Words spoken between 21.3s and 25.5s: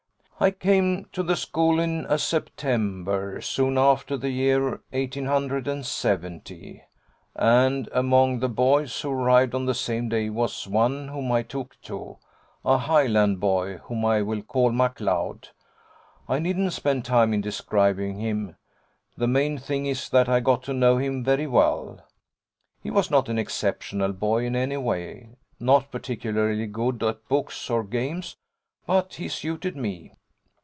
well. He was not an exceptional boy in any way